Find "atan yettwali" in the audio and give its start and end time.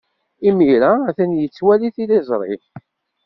1.09-1.89